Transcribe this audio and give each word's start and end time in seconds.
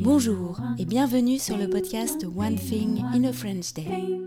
Bonjour 0.00 0.58
et 0.78 0.84
bienvenue 0.84 1.38
sur 1.38 1.56
le 1.56 1.68
podcast 1.68 2.24
One 2.24 2.56
Thing 2.56 3.02
in 3.12 3.24
a 3.24 3.32
French 3.32 3.74
Day. 3.74 4.18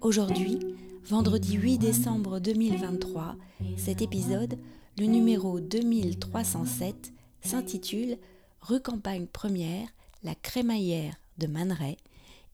Aujourd'hui, 0.00 0.58
vendredi 1.04 1.54
8 1.54 1.78
décembre 1.78 2.40
2023, 2.40 3.36
cet 3.76 4.02
épisode, 4.02 4.58
le 4.98 5.06
numéro 5.06 5.60
2307, 5.60 7.12
s'intitule 7.40 8.18
Rue 8.60 8.80
Campagne 8.80 9.26
Première, 9.26 9.88
la 10.24 10.34
crémaillère 10.34 11.14
de 11.38 11.46
Man 11.46 11.76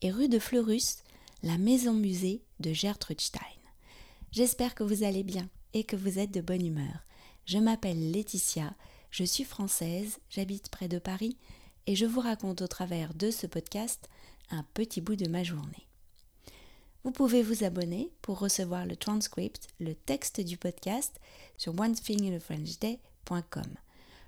et 0.03 0.11
rue 0.11 0.29
de 0.29 0.39
Fleurus, 0.39 0.99
la 1.43 1.57
maison 1.57 1.95
musée 1.95 2.43
de 2.61 2.73
Gertrude 2.73 3.21
Stein. 3.21 3.41
J'espère 4.33 4.75
que 4.75 4.85
vous 4.85 5.05
allez 5.05 5.23
bien 5.23 5.49
et 5.75 5.85
que 5.85 5.97
vous 5.97 6.19
êtes 6.19 6.33
de 6.33 6.41
bonne 6.41 6.65
humeur. 6.65 7.05
Je 7.47 7.59
m'appelle 7.59 8.11
Laetitia, 8.11 8.73
je 9.11 9.23
suis 9.23 9.45
française, 9.45 10.19
j'habite 10.31 10.71
près 10.71 10.89
de 10.89 10.99
Paris 10.99 11.37
et 11.87 11.95
je 11.95 12.07
vous 12.07 12.21
raconte 12.21 12.63
au 12.63 12.67
travers 12.67 13.13
de 13.13 13.31
ce 13.31 13.47
podcast 13.47 14.09
un 14.51 14.65
petit 14.73 15.03
bout 15.03 15.17
de 15.17 15.29
ma 15.29 15.43
journée. 15.43 15.87
Vous 17.05 17.11
pouvez 17.11 17.43
vous 17.43 17.63
abonner 17.63 18.11
pour 18.23 18.39
recevoir 18.39 18.87
le 18.87 18.97
transcript, 18.97 19.69
le 19.79 19.95
texte 19.95 20.41
du 20.41 20.57
podcast 20.57 21.21
sur 21.59 21.79
onethinginafrenchday.com. 21.79 23.75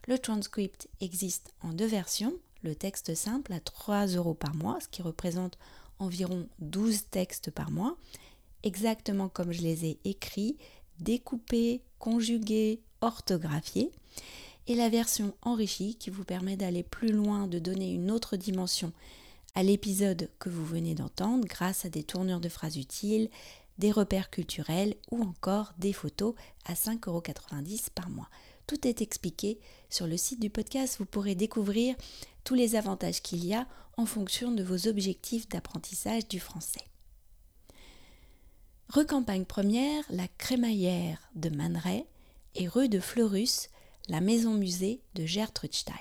Le 0.09 0.19
transcript 0.19 0.87
existe 1.01 1.55
en 1.63 1.73
deux 1.73 1.87
versions, 1.87 2.35
le 2.63 2.75
texte 2.75 3.15
simple 3.15 3.55
à 3.55 3.61
3 3.61 4.09
euros 4.09 4.35
par 4.35 4.55
mois, 4.55 4.79
ce 4.83 4.89
qui 4.89 5.01
représente 5.01 5.57
environ 5.99 6.47
12 6.59 7.05
textes 7.11 7.51
par 7.51 7.71
mois, 7.71 7.97
exactement 8.63 9.31
comme 9.31 9.53
je 9.53 9.63
les 9.63 9.87
ai 9.87 9.99
écrits, 10.05 10.59
découpés, 11.01 11.81
conjugués, 11.99 12.83
orthographiés, 13.01 13.91
et 14.67 14.75
la 14.75 14.89
version 14.89 15.35
enrichie 15.43 15.95
qui 15.95 16.11
vous 16.11 16.25
permet 16.25 16.57
d'aller 16.57 16.83
plus 16.83 17.13
loin, 17.13 17.47
de 17.47 17.59
donner 17.59 17.93
une 17.93 18.11
autre 18.11 18.37
dimension 18.37 18.93
à 19.55 19.63
l'épisode 19.63 20.29
que 20.39 20.51
vous 20.51 20.65
venez 20.65 20.95
d'entendre 20.95 21.47
grâce 21.47 21.85
à 21.85 21.89
des 21.89 22.03
tournures 22.03 22.41
de 22.41 22.49
phrases 22.49 22.77
utiles, 22.77 23.31
des 23.79 23.91
repères 23.91 24.31
culturels 24.31 24.95
ou 25.11 25.23
encore 25.23 25.73
des 25.79 25.93
photos 25.93 26.35
à 26.65 26.75
5,90€ 26.75 27.89
par 27.95 28.11
mois. 28.11 28.29
Tout 28.67 28.87
est 28.87 29.01
expliqué 29.01 29.59
sur 29.91 30.07
le 30.07 30.17
site 30.17 30.41
du 30.41 30.51
podcast. 30.51 30.97
Vous 30.99 31.07
pourrez 31.07 31.35
découvrir 31.35 31.95
tous 32.45 32.55
les 32.55 32.75
avantages 32.75 33.23
qu'il 33.23 33.45
y 33.45 33.55
a 33.55 33.67
en 33.97 34.07
fonction 34.07 34.51
de 34.53 34.63
vos 34.63 34.89
objectifs 34.89 35.49
d'apprentissage 35.49 36.29
du 36.29 36.41
français. 36.41 36.85
Rue 38.89 39.07
Campagne 39.07 39.45
Première, 39.45 40.05
la 40.11 40.29
crémaillère 40.39 41.19
de 41.35 41.49
Man 41.49 41.81
et 42.57 42.69
rue 42.69 42.89
de 42.89 43.01
Fleurus, 43.01 43.69
la 44.09 44.21
maison-musée 44.21 45.01
de 45.15 45.27
Gertrude 45.27 45.75
Stein. 45.75 45.95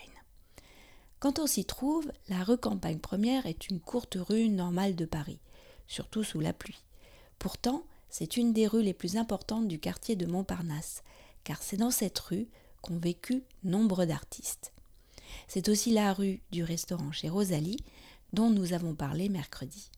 Quand 1.20 1.40
on 1.40 1.48
s'y 1.48 1.66
trouve, 1.66 2.12
la 2.30 2.44
rue 2.44 2.58
Campagne 2.58 3.00
Première 3.00 3.46
est 3.46 3.68
une 3.70 3.80
courte 3.80 4.18
rue 4.20 4.48
normale 4.48 4.96
de 4.96 5.06
Paris, 5.06 5.40
surtout 5.88 6.24
sous 6.24 6.40
la 6.40 6.54
pluie. 6.54 6.84
Pourtant, 7.40 7.84
c'est 8.10 8.38
une 8.38 8.54
des 8.54 8.68
rues 8.68 8.84
les 8.84 8.94
plus 8.94 9.18
importantes 9.18 9.68
du 9.68 9.80
quartier 9.80 10.16
de 10.16 10.26
Montparnasse, 10.26 11.04
car 11.44 11.62
c'est 11.62 11.78
dans 11.78 11.92
cette 11.92 12.20
rue 12.20 12.48
qu'ont 12.82 12.98
vécu 12.98 13.44
nombre 13.64 14.06
d'artistes. 14.06 14.72
C'est 15.48 15.68
aussi 15.68 15.92
la 15.92 16.14
rue 16.14 16.42
du 16.52 16.64
restaurant 16.64 17.12
chez 17.12 17.28
Rosalie, 17.28 17.80
dont 18.32 18.50
nous 18.50 18.74
avons 18.74 18.96
parlé 18.96 19.28
mercredi. 19.28 19.90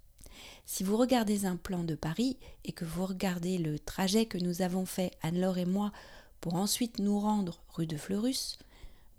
Si 0.66 0.84
vous 0.84 0.98
regardez 0.98 1.46
un 1.46 1.56
plan 1.56 1.84
de 1.84 1.96
Paris 1.96 2.38
et 2.66 2.72
que 2.72 2.86
vous 2.86 3.06
regardez 3.06 3.58
le 3.58 3.80
trajet 3.80 4.26
que 4.26 4.38
nous 4.38 4.62
avons 4.62 4.86
fait, 4.86 5.12
Anne-Laure 5.22 5.58
et 5.58 5.66
moi, 5.66 5.92
pour 6.42 6.56
ensuite 6.56 7.00
nous 7.00 7.20
rendre 7.20 7.60
rue 7.74 7.88
de 7.88 7.98
Fleurus, 7.98 8.58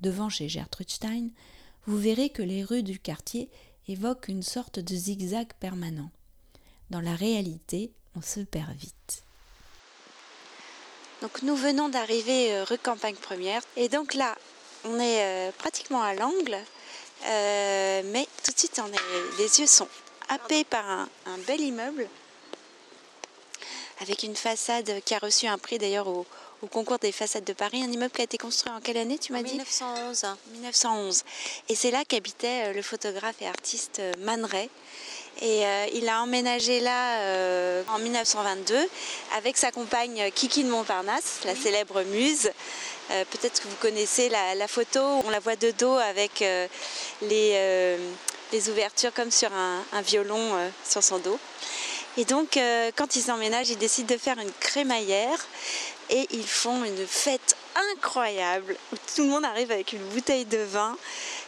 devant 0.00 0.28
chez 0.28 0.48
Gertrude 0.48 0.90
Stein, 0.90 1.28
vous 1.86 1.98
verrez 1.98 2.30
que 2.30 2.42
les 2.42 2.64
rues 2.64 2.82
du 2.82 2.98
quartier 2.98 3.48
évoquent 3.88 4.28
une 4.28 4.42
sorte 4.42 4.78
de 4.78 4.94
zigzag 4.94 5.48
permanent. 5.58 6.10
Dans 6.90 7.00
la 7.00 7.14
réalité, 7.14 7.90
on 8.16 8.22
se 8.22 8.40
perd 8.40 8.72
vite. 8.76 9.24
Donc 11.22 11.42
nous 11.42 11.56
venons 11.56 11.88
d'arriver 11.88 12.54
euh, 12.54 12.64
rue 12.64 12.78
Campagne 12.78 13.16
Première 13.16 13.62
et 13.76 13.88
donc 13.88 14.14
là 14.14 14.36
on 14.84 15.00
est 15.00 15.24
euh, 15.24 15.50
pratiquement 15.58 16.00
à 16.00 16.14
l'angle 16.14 16.56
euh, 17.26 18.02
mais 18.04 18.28
tout 18.44 18.52
de 18.52 18.58
suite 18.58 18.80
les 19.38 19.60
yeux 19.60 19.66
sont 19.66 19.88
happés 20.28 20.62
par 20.62 20.84
un 20.88 21.38
bel 21.48 21.60
immeuble 21.60 22.08
avec 24.00 24.22
une 24.22 24.36
façade 24.36 25.00
qui 25.04 25.14
a 25.14 25.18
reçu 25.18 25.48
un 25.48 25.58
prix 25.58 25.78
d'ailleurs 25.78 26.06
au, 26.06 26.24
au 26.62 26.66
concours 26.66 26.98
des 26.98 27.12
façades 27.12 27.44
de 27.44 27.52
Paris, 27.52 27.82
un 27.82 27.90
immeuble 27.90 28.12
qui 28.12 28.20
a 28.20 28.24
été 28.24 28.38
construit 28.38 28.72
en 28.72 28.80
quelle 28.80 28.96
année, 28.96 29.18
tu 29.18 29.32
m'as 29.32 29.42
dit 29.42 29.52
1911. 29.52 30.26
1911. 30.52 31.24
Et 31.68 31.74
c'est 31.74 31.90
là 31.90 32.04
qu'habitait 32.06 32.68
euh, 32.68 32.72
le 32.72 32.82
photographe 32.82 33.36
et 33.40 33.46
artiste 33.46 34.00
euh, 34.00 34.12
Man 34.18 34.44
Ray. 34.44 34.68
Et 35.40 35.64
euh, 35.64 35.86
il 35.94 36.08
a 36.08 36.22
emménagé 36.22 36.80
là 36.80 37.20
euh, 37.20 37.82
en 37.94 37.98
1922 38.00 38.74
avec 39.36 39.56
sa 39.56 39.70
compagne 39.70 40.30
Kiki 40.34 40.64
de 40.64 40.70
Montparnasse, 40.70 41.40
la 41.44 41.54
célèbre 41.54 42.02
muse. 42.02 42.50
Euh, 43.12 43.24
Peut-être 43.30 43.62
que 43.62 43.68
vous 43.68 43.76
connaissez 43.76 44.28
la, 44.28 44.56
la, 44.56 44.66
photo, 44.66 45.00
on 45.00 45.30
la 45.30 45.38
voit 45.38 45.54
de 45.54 45.70
dos 45.70 45.94
avec 45.94 46.40
les, 47.22 47.96
les, 48.52 48.68
ouvertures 48.68 49.14
comme 49.14 49.30
sur 49.30 49.52
un, 49.52 49.82
un 49.92 50.02
violon 50.02 50.70
sur 50.86 51.02
son 51.02 51.18
dos. 51.18 51.38
Et 52.16 52.24
donc, 52.24 52.58
quand 52.96 53.16
ils 53.16 53.30
emménagent, 53.30 53.70
ils 53.70 53.78
décident 53.78 54.12
de 54.12 54.18
faire 54.18 54.38
une 54.38 54.52
crémaillère 54.60 55.46
et 56.10 56.26
ils 56.30 56.46
font 56.46 56.84
une 56.84 57.06
fête 57.06 57.56
incroyable 57.94 58.76
où 58.92 58.96
tout 59.14 59.22
le 59.22 59.28
monde 59.28 59.44
arrive 59.44 59.70
avec 59.70 59.92
une 59.92 60.02
bouteille 60.08 60.46
de 60.46 60.58
vin 60.58 60.96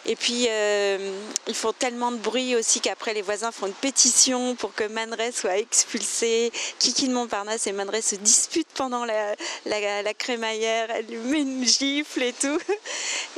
et 0.07 0.17
puis 0.17 0.47
euh, 0.49 1.13
ils 1.47 1.55
font 1.55 1.73
tellement 1.73 2.11
de 2.11 2.17
bruit 2.17 2.57
aussi 2.57 2.81
qu'après 2.81 3.13
les 3.13 3.23
voisins 3.23 3.53
font 3.53 3.67
une 3.67 3.73
pétition 3.73 4.55
pour 4.55 4.75
que 4.75 4.85
Man 4.85 5.13
Ray 5.13 5.33
soit 5.33 5.59
expulsé. 5.59 6.53
Kiki 6.79 7.09
de 7.09 7.13
Montparnasse 7.13 7.67
et 7.67 7.73
Man 7.73 7.89
Ray 7.91 8.03
se 8.03 8.17
disputent 8.17 8.73
pendant 8.75 9.05
la, 9.05 10.15
crémaillère, 10.15 10.91
elle 10.91 11.07
lui 11.07 11.19
met 11.19 11.41
une 11.41 11.67
gifle 11.67 12.23
et 12.23 12.33
tout. 12.33 12.59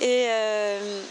Et 0.01 0.27
euh, 0.29 1.03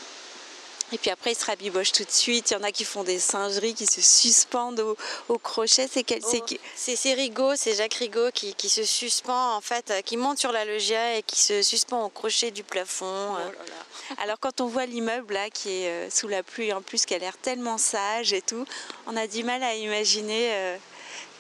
et 0.91 0.97
puis 0.97 1.09
après, 1.09 1.31
ils 1.31 1.38
se 1.38 1.46
rabibochent 1.46 1.91
tout 1.91 2.03
de 2.03 2.12
suite. 2.12 2.52
Il 2.52 2.53
y 2.53 2.57
en 2.57 2.63
a 2.63 2.72
qui 2.72 2.84
font 2.84 3.03
des 3.03 3.19
singeries, 3.19 3.74
qui 3.74 3.85
se 3.85 4.02
suspendent 4.02 4.79
au, 4.79 4.97
au 5.29 5.38
crochet. 5.38 5.88
C'est 5.91 6.03
quel 6.03 6.22
oh, 6.24 6.56
C'est 6.75 7.13
Rigaud, 7.13 7.56
c'est 7.56 7.75
Jacques 7.75 7.96
Rigaud 7.96 8.31
qui, 8.34 8.53
qui, 8.56 8.69
se 8.69 8.84
suspend, 8.84 9.56
en 9.56 9.62
fait, 9.62 9.94
qui 10.06 10.18
monte 10.18 10.40
sur 10.40 10.52
la 10.52 10.66
loggia 10.66 11.18
et 11.18 11.24
qui 11.24 11.40
se 11.40 11.62
suspend 11.62 12.06
au 12.06 12.09
crochet 12.09 12.52
du 12.52 12.63
plafond. 12.63 13.34
Oh 13.34 13.38
là 13.38 13.46
là. 13.46 14.22
Alors 14.24 14.40
quand 14.40 14.62
on 14.62 14.68
voit 14.68 14.85
l'immeuble 14.85 15.34
là, 15.34 15.50
qui 15.50 15.69
est 15.69 15.88
euh, 15.88 16.09
sous 16.09 16.28
la 16.28 16.44
pluie, 16.44 16.74
en 16.74 16.81
plus, 16.81 17.06
qui 17.06 17.13
a 17.13 17.18
l'air 17.18 17.38
tellement 17.38 17.78
sage 17.78 18.34
et 18.34 18.41
tout, 18.41 18.66
on 19.08 19.16
a 19.16 19.28
du 19.28 19.44
mal 19.44 19.63
à 19.63 19.75
imaginer 19.75 20.53
euh, 20.53 20.78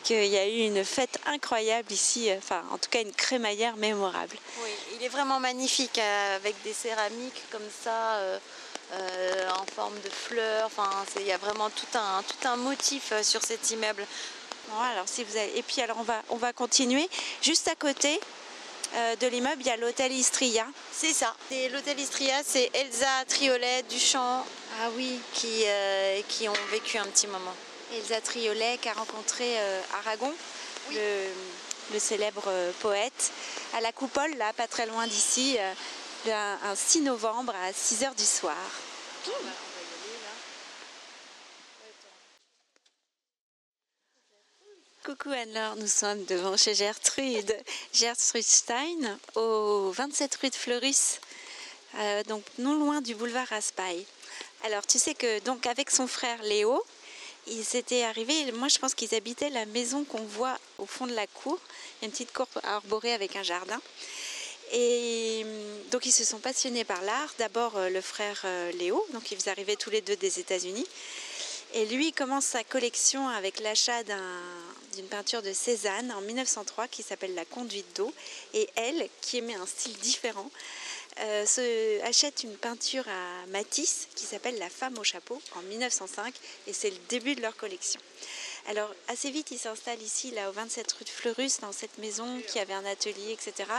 qu'il 0.03 0.25
y 0.25 0.37
a 0.37 0.47
eu 0.47 0.59
une 0.65 0.83
fête 0.83 1.19
incroyable 1.25 1.91
ici, 1.91 2.29
euh, 2.29 2.37
enfin 2.37 2.63
en 2.71 2.77
tout 2.77 2.89
cas 2.89 3.01
une 3.01 3.11
crémaillère 3.11 3.75
mémorable. 3.77 4.35
Oui, 4.63 4.69
il 4.95 5.05
est 5.05 5.09
vraiment 5.09 5.39
magnifique 5.39 5.97
euh, 5.99 6.35
avec 6.35 6.55
des 6.63 6.73
céramiques 6.73 7.43
comme 7.51 7.69
ça. 7.83 8.15
Euh, 8.15 8.37
euh, 8.93 9.49
en 9.51 9.65
forme 9.73 9.99
de 10.01 10.09
fleurs. 10.09 10.65
Enfin, 10.65 10.89
il 11.19 11.25
y 11.25 11.31
a 11.31 11.37
vraiment 11.37 11.69
tout 11.69 11.97
un, 11.97 12.23
tout 12.23 12.47
un 12.47 12.55
motif 12.55 13.11
euh, 13.11 13.23
sur 13.23 13.41
cet 13.43 13.71
immeuble. 13.71 14.05
Bon, 14.69 14.79
alors, 14.79 15.07
si 15.07 15.23
vous 15.23 15.35
avez... 15.37 15.57
Et 15.57 15.63
puis 15.63 15.81
alors 15.81 15.97
on 15.99 16.03
va, 16.03 16.21
on 16.29 16.37
va 16.37 16.53
continuer. 16.53 17.09
Juste 17.41 17.67
à 17.67 17.75
côté 17.75 18.19
euh, 18.93 19.15
de 19.15 19.27
l'immeuble, 19.27 19.61
il 19.61 19.67
y 19.67 19.69
a 19.69 19.77
l'hôtel 19.77 20.11
Istria. 20.11 20.65
C'est 20.91 21.13
ça. 21.13 21.33
L'hôtel 21.71 21.99
Istria, 21.99 22.41
c'est 22.45 22.69
Elsa 22.73 23.25
Triolet, 23.27 23.83
Duchamp. 23.83 24.45
Ah 24.81 24.89
oui. 24.95 25.19
Qui, 25.33 25.63
euh, 25.65 26.21
qui 26.27 26.49
ont 26.49 26.53
vécu 26.71 26.97
un 26.97 27.05
petit 27.05 27.27
moment. 27.27 27.55
Elsa 27.93 28.19
Triolet 28.19 28.77
qui 28.81 28.89
a 28.89 28.93
rencontré 28.93 29.45
euh, 29.59 29.81
Aragon, 29.99 30.33
oui. 30.89 30.95
le, 30.95 31.93
le, 31.93 31.99
célèbre 31.99 32.49
poète, 32.79 33.31
à 33.75 33.81
la 33.81 33.91
coupole, 33.91 34.33
là, 34.37 34.51
pas 34.53 34.67
très 34.67 34.85
loin 34.85 35.07
d'ici 35.07 35.57
un 36.29 36.75
6 36.75 37.01
novembre 37.01 37.53
à 37.55 37.73
6 37.73 38.03
h 38.03 38.15
du 38.15 38.23
soir. 38.23 38.55
Coucou 45.03 45.31
Anne-Laure, 45.31 45.77
nous 45.77 45.87
sommes 45.87 46.23
devant 46.25 46.55
chez 46.57 46.75
Gertrude, 46.75 47.55
Gertrude 47.91 48.43
Stein, 48.43 49.17
au 49.33 49.91
27 49.91 50.35
rue 50.35 50.49
de 50.51 50.55
Fleurus, 50.55 51.19
euh, 51.95 52.23
donc 52.25 52.43
non 52.59 52.75
loin 52.75 53.01
du 53.01 53.15
boulevard 53.15 53.47
Raspail. 53.47 54.05
Alors 54.63 54.85
tu 54.85 54.99
sais 54.99 55.15
que 55.15 55.39
donc 55.39 55.65
avec 55.65 55.89
son 55.89 56.05
frère 56.05 56.43
Léo, 56.43 56.85
ils 57.47 57.75
étaient 57.75 58.03
arrivés, 58.03 58.51
moi 58.51 58.67
je 58.67 58.77
pense 58.77 58.93
qu'ils 58.93 59.15
habitaient 59.15 59.49
la 59.49 59.65
maison 59.65 60.03
qu'on 60.03 60.21
voit 60.21 60.57
au 60.77 60.85
fond 60.85 61.07
de 61.07 61.15
la 61.15 61.25
cour, 61.25 61.59
une 62.03 62.11
petite 62.11 62.31
cour 62.31 62.47
arborée 62.63 63.13
avec 63.13 63.35
un 63.35 63.43
jardin. 63.43 63.81
Et 64.71 65.45
donc 65.91 66.05
ils 66.05 66.11
se 66.11 66.23
sont 66.23 66.39
passionnés 66.39 66.83
par 66.83 67.01
l'art. 67.01 67.33
D'abord 67.37 67.77
euh, 67.77 67.89
le 67.89 68.01
frère 68.01 68.41
euh, 68.45 68.71
Léo, 68.73 69.05
donc 69.13 69.31
ils 69.31 69.49
arrivaient 69.49 69.75
tous 69.75 69.89
les 69.89 70.01
deux 70.01 70.15
des 70.15 70.39
États-Unis. 70.39 70.87
Et 71.73 71.85
lui 71.85 72.11
commence 72.11 72.45
sa 72.45 72.63
collection 72.63 73.29
avec 73.29 73.59
l'achat 73.61 74.03
d'une 74.03 75.07
peinture 75.07 75.41
de 75.41 75.53
Cézanne 75.53 76.11
en 76.11 76.21
1903 76.21 76.89
qui 76.89 77.01
s'appelle 77.01 77.33
La 77.33 77.45
conduite 77.45 77.95
d'eau. 77.95 78.13
Et 78.53 78.67
elle, 78.75 79.07
qui 79.21 79.37
aimait 79.37 79.55
un 79.55 79.65
style 79.65 79.97
différent, 79.99 80.51
euh, 81.19 81.99
achète 82.03 82.43
une 82.43 82.55
peinture 82.55 83.07
à 83.07 83.45
Matisse 83.47 84.07
qui 84.15 84.25
s'appelle 84.25 84.57
La 84.57 84.69
femme 84.69 84.97
au 84.97 85.03
chapeau 85.03 85.41
en 85.55 85.61
1905 85.63 86.33
et 86.67 86.73
c'est 86.73 86.89
le 86.89 86.97
début 87.09 87.35
de 87.35 87.41
leur 87.41 87.55
collection. 87.55 88.01
Alors 88.69 88.89
assez 89.07 89.31
vite, 89.31 89.51
il 89.51 89.57
s'installe 89.57 90.01
ici, 90.01 90.31
là, 90.31 90.49
au 90.49 90.53
27 90.53 90.91
rue 90.91 91.05
de 91.05 91.09
Fleurus, 91.09 91.59
dans 91.59 91.71
cette 91.71 91.97
maison 91.97 92.41
qui 92.47 92.59
avait 92.59 92.73
un 92.73 92.85
atelier, 92.85 93.31
etc. 93.31 93.69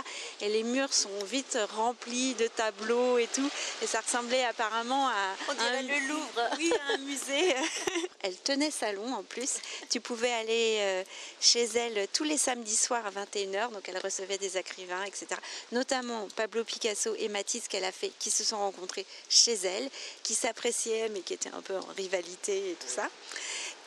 Et 0.41 0.49
les 0.49 0.63
murs 0.63 0.93
sont 0.93 1.25
vite 1.25 1.59
remplis 1.77 2.35
de 2.35 2.47
tableaux 2.49 3.19
et 3.19 3.29
tout. 3.29 3.49
Et 3.83 3.87
ça 3.87 4.01
ressemblait 4.01 4.45
apparemment 4.45 5.09
à, 5.09 5.35
un, 5.59 5.83
le 5.83 6.09
Louvre. 6.09 6.51
Oui, 6.59 6.73
à 6.89 6.95
un 6.95 6.99
musée. 6.99 7.55
elle 8.23 8.37
tenait 8.37 8.71
salon 8.71 9.15
en 9.15 9.23
plus. 9.23 9.55
Tu 9.91 10.01
pouvais 10.01 10.33
aller 10.33 10.79
euh, 10.81 11.05
chez 11.41 11.65
elle 11.65 12.09
tous 12.13 12.25
les 12.25 12.39
samedis 12.39 12.77
soirs 12.77 13.05
à 13.07 13.11
21h. 13.11 13.71
Donc 13.73 13.89
elle 13.89 13.99
recevait 13.99 14.39
des 14.39 14.59
écrivains, 14.59 15.05
etc. 15.05 15.27
Notamment 15.73 16.29
Pablo 16.37 16.65
Picasso 16.65 17.15
et 17.19 17.29
Matisse 17.29 17.69
qu'elle 17.69 17.85
a 17.85 17.93
fait, 17.93 18.13
qui 18.19 18.31
se 18.31 18.45
sont 18.45 18.59
rencontrés 18.59 19.07
chez 19.29 19.55
elle, 19.55 19.89
qui 20.23 20.35
s'appréciaient 20.35 21.09
mais 21.11 21.21
qui 21.21 21.35
étaient 21.35 21.51
un 21.51 21.63
peu 21.63 21.77
en 21.77 21.93
rivalité 21.97 22.71
et 22.71 22.75
tout 22.75 22.89
ça. 22.89 23.09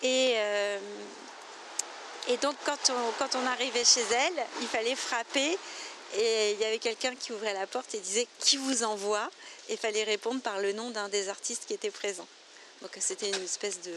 Et, 0.05 0.35
euh, 0.37 0.77
et 2.27 2.37
donc 2.37 2.55
quand 2.63 2.91
on, 2.91 3.11
quand 3.17 3.33
on 3.33 3.43
arrivait 3.47 3.83
chez 3.83 4.03
elle, 4.11 4.45
il 4.61 4.67
fallait 4.67 4.95
frapper 4.95 5.57
et 6.15 6.51
il 6.51 6.59
y 6.59 6.65
avait 6.65 6.77
quelqu'un 6.77 7.15
qui 7.15 7.31
ouvrait 7.31 7.55
la 7.55 7.65
porte 7.65 7.95
et 7.95 7.99
disait 7.99 8.27
qui 8.37 8.57
vous 8.57 8.83
envoie? 8.83 9.27
Et 9.67 9.73
il 9.73 9.79
fallait 9.79 10.03
répondre 10.03 10.41
par 10.41 10.59
le 10.59 10.73
nom 10.73 10.91
d'un 10.91 11.09
des 11.09 11.27
artistes 11.27 11.65
qui 11.65 11.73
était 11.73 11.89
présent. 11.89 12.27
Donc 12.83 12.91
c'était 12.99 13.29
une 13.29 13.43
espèce 13.43 13.81
de 13.81 13.95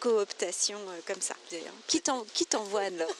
cooptation 0.00 0.78
euh, 0.78 1.00
comme 1.06 1.20
ça. 1.20 1.34
Qui 1.88 2.00
t'envoie 2.00 2.80
alors? 2.80 3.10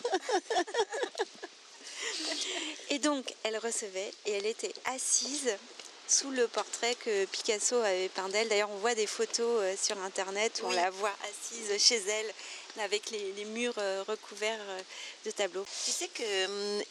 Et 2.89 2.99
donc 2.99 3.35
elle 3.43 3.59
recevait 3.59 4.15
et 4.25 4.33
elle 4.33 4.47
était 4.47 4.73
assise 4.87 5.51
sous 6.09 6.31
le 6.31 6.47
portrait 6.47 6.95
que 6.95 7.25
Picasso 7.27 7.77
avait 7.77 8.09
peint 8.09 8.29
d'elle. 8.29 8.49
D'ailleurs, 8.49 8.71
on 8.71 8.79
voit 8.79 8.95
des 8.95 9.07
photos 9.07 9.61
euh, 9.63 9.75
sur 9.81 9.99
Internet 10.03 10.61
où 10.63 10.69
on 10.69 10.71
la 10.71 10.91
voit 10.91 11.15
assise 11.29 11.83
chez 11.83 11.97
elle 11.97 12.33
avec 12.79 13.11
les, 13.11 13.45
murs 13.47 13.75
euh, 13.79 14.05
recouverts 14.07 14.61
euh, 14.69 14.81
de 15.25 15.31
tableaux. 15.31 15.65
Tu 15.85 15.91
sais 15.91 16.09
que 16.09 16.45
hum, 16.45 16.83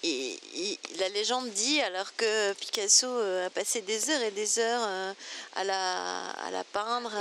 la 0.99 1.09
légende 1.09 1.49
dit, 1.51 1.79
alors 1.81 2.13
que 2.15 2.53
Picasso 2.53 3.07
a 3.07 3.49
passé 3.51 3.81
des 3.81 4.09
heures 4.09 4.21
et 4.21 4.31
des 4.31 4.59
heures 4.59 5.15
à 5.55 5.63
la, 5.63 6.31
à 6.31 6.51
la 6.51 6.63
peindre, 6.63 7.11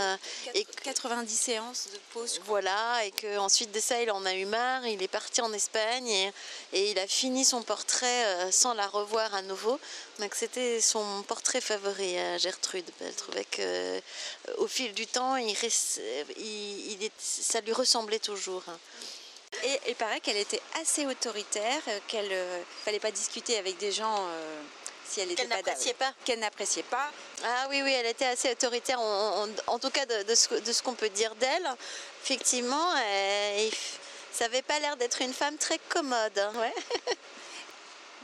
et 0.54 0.64
90 0.82 1.36
séances 1.36 1.88
de 1.92 1.98
pause. 2.12 2.40
Voilà, 2.46 3.04
et 3.04 3.10
qu'ensuite 3.10 3.70
de 3.70 3.80
ça, 3.80 4.00
il 4.00 4.10
en 4.10 4.24
a 4.24 4.34
eu 4.34 4.46
marre, 4.46 4.86
il 4.86 5.02
est 5.02 5.08
parti 5.08 5.40
en 5.42 5.52
Espagne 5.52 6.08
et, 6.08 6.32
et 6.72 6.90
il 6.90 6.98
a 6.98 7.06
fini 7.06 7.44
son 7.44 7.62
portrait 7.62 8.50
sans 8.50 8.72
la 8.74 8.86
revoir 8.86 9.34
à 9.34 9.42
nouveau. 9.42 9.78
Donc 10.20 10.34
c'était 10.34 10.80
son 10.80 11.22
portrait 11.26 11.60
favori 11.60 12.16
à 12.18 12.38
Gertrude. 12.38 12.88
Elle 13.00 13.14
trouvait 13.14 13.44
que 13.44 13.60
euh, 13.60 14.00
au 14.58 14.68
fil 14.68 14.92
du 14.94 15.06
temps, 15.06 15.36
il, 15.36 15.56
il, 16.38 17.10
ça 17.18 17.60
lui 17.60 17.72
ressemblait 17.72 18.20
toujours. 18.20 18.62
Et 19.64 19.80
il 19.88 19.94
paraît 19.96 20.20
qu'elle 20.20 20.36
était 20.36 20.60
assez 20.80 21.06
autoritaire, 21.06 21.80
euh, 21.88 21.98
qu'elle 22.06 22.28
ne 22.28 22.34
euh, 22.34 22.62
fallait 22.84 23.00
pas 23.00 23.10
discuter 23.10 23.56
avec 23.58 23.76
des 23.78 23.90
gens 23.90 24.28
si 25.08 25.20
elle 25.20 25.28
n'était 25.28 25.46
n'appréciait 25.46 25.94
pas. 25.94 26.12
Qu'elle 26.24 26.38
n'appréciait 26.38 26.82
pas. 26.84 27.10
Ah 27.44 27.66
oui, 27.70 27.82
oui, 27.82 27.92
elle 27.92 28.06
était 28.06 28.26
assez 28.26 28.52
autoritaire, 28.52 29.00
en, 29.00 29.78
tout 29.78 29.90
cas 29.90 30.06
de, 30.06 30.34
ce, 30.34 30.82
qu'on 30.82 30.94
peut 30.94 31.10
dire 31.10 31.34
d'elle. 31.36 31.68
Effectivement, 32.22 32.92
ça 34.32 34.44
n'avait 34.44 34.62
pas 34.62 34.78
l'air 34.78 34.96
d'être 34.96 35.20
une 35.22 35.34
femme 35.34 35.56
très 35.58 35.78
commode. 35.88 36.50
Ouais. 36.56 36.74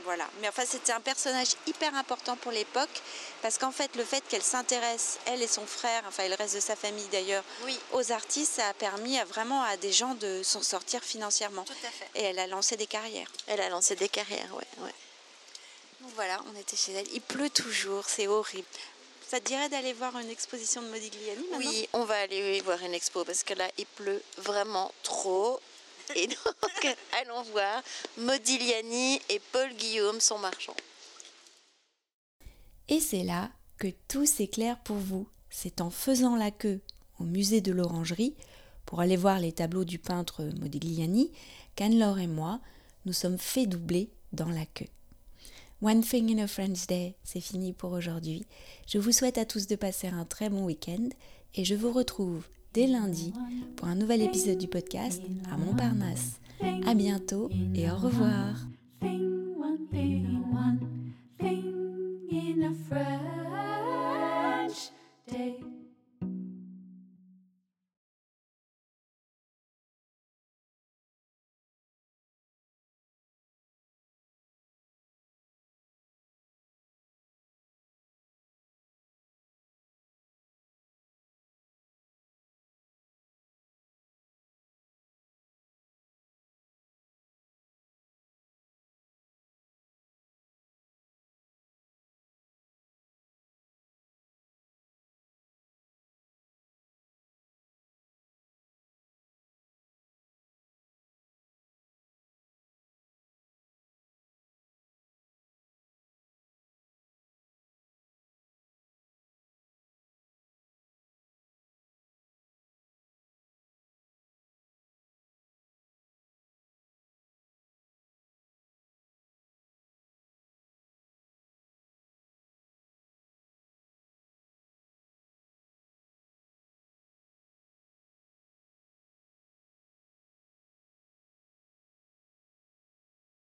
Voilà. 0.04 0.28
Mais 0.40 0.48
enfin, 0.48 0.64
c'était 0.66 0.92
un 0.92 1.00
personnage 1.00 1.48
hyper 1.66 1.94
important 1.94 2.36
pour 2.36 2.52
l'époque 2.52 3.02
parce 3.42 3.58
qu'en 3.58 3.72
fait, 3.72 3.94
le 3.96 4.04
fait 4.04 4.22
qu'elle 4.28 4.42
s'intéresse, 4.42 5.18
elle 5.26 5.42
et 5.42 5.46
son 5.46 5.66
frère, 5.66 6.02
enfin, 6.06 6.26
le 6.28 6.34
reste 6.34 6.54
de 6.54 6.60
sa 6.60 6.76
famille 6.76 7.06
d'ailleurs, 7.12 7.44
aux 7.92 8.12
artistes, 8.12 8.54
ça 8.56 8.68
a 8.68 8.74
permis 8.74 9.18
à, 9.18 9.24
vraiment 9.24 9.62
à 9.62 9.76
des 9.76 9.92
gens 9.92 10.14
de 10.14 10.42
s'en 10.42 10.62
sortir 10.62 11.02
financièrement. 11.02 11.64
Tout 11.64 11.72
à 11.72 11.90
fait. 11.90 12.08
Et 12.14 12.22
elle 12.24 12.38
a 12.38 12.46
lancé 12.46 12.76
des 12.76 12.86
carrières. 12.86 13.30
Elle 13.46 13.60
a 13.60 13.68
lancé 13.68 13.96
des 13.96 14.08
carrières, 14.08 14.54
ouais. 14.54 14.84
ouais. 14.84 14.94
Donc 16.00 16.12
voilà, 16.14 16.40
on 16.52 16.58
était 16.58 16.76
chez 16.76 16.92
elle. 16.92 17.06
Il 17.12 17.20
pleut 17.20 17.50
toujours, 17.50 18.04
c'est 18.08 18.26
horrible. 18.26 18.66
Ça 19.30 19.38
te 19.38 19.44
dirait 19.44 19.68
d'aller 19.68 19.92
voir 19.92 20.18
une 20.18 20.30
exposition 20.30 20.82
de 20.82 20.88
Modigliani 20.88 21.46
maintenant? 21.50 21.58
Oui, 21.58 21.88
on 21.92 22.04
va 22.04 22.16
aller 22.16 22.60
voir 22.62 22.82
une 22.82 22.94
expo 22.94 23.24
parce 23.24 23.44
que 23.44 23.54
là, 23.54 23.70
il 23.78 23.86
pleut 23.86 24.20
vraiment 24.38 24.92
trop. 25.04 25.60
Et 26.16 26.26
donc, 26.26 26.96
allons 27.22 27.42
voir 27.52 27.82
Modigliani 28.18 29.20
et 29.28 29.40
Paul 29.52 29.72
Guillaume, 29.74 30.20
son 30.20 30.38
marchand. 30.38 30.74
Et 32.88 33.00
c'est 33.00 33.22
là 33.22 33.50
que 33.78 33.88
tout 34.08 34.26
s'éclaire 34.26 34.78
pour 34.80 34.96
vous. 34.96 35.28
C'est 35.48 35.80
en 35.80 35.90
faisant 35.90 36.36
la 36.36 36.50
queue 36.50 36.80
au 37.18 37.24
musée 37.24 37.60
de 37.60 37.72
l'Orangerie 37.72 38.34
pour 38.86 39.00
aller 39.00 39.16
voir 39.16 39.38
les 39.38 39.52
tableaux 39.52 39.84
du 39.84 39.98
peintre 39.98 40.44
Modigliani 40.60 41.32
qu'Anne-Laure 41.76 42.18
et 42.18 42.26
moi 42.26 42.60
nous 43.06 43.12
sommes 43.12 43.38
fait 43.38 43.66
doubler 43.66 44.10
dans 44.32 44.48
la 44.48 44.66
queue. 44.66 44.88
One 45.82 46.02
Thing 46.02 46.30
in 46.36 46.42
a 46.42 46.46
French 46.46 46.86
Day, 46.86 47.14
c'est 47.24 47.40
fini 47.40 47.72
pour 47.72 47.92
aujourd'hui. 47.92 48.44
Je 48.86 48.98
vous 48.98 49.12
souhaite 49.12 49.38
à 49.38 49.46
tous 49.46 49.66
de 49.66 49.76
passer 49.76 50.08
un 50.08 50.26
très 50.26 50.50
bon 50.50 50.64
week-end 50.66 51.08
et 51.54 51.64
je 51.64 51.74
vous 51.74 51.92
retrouve 51.92 52.44
dès 52.74 52.86
lundi 52.86 53.32
pour 53.76 53.88
un 53.88 53.94
nouvel 53.94 54.22
épisode 54.22 54.58
du 54.58 54.68
podcast 54.68 55.22
à 55.52 55.56
Montparnasse. 55.56 56.40
À 56.86 56.94
bientôt 56.94 57.50
et 57.74 57.90
au 57.90 57.96
revoir. 57.96 58.54